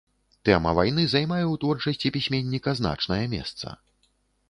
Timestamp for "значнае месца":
2.83-3.67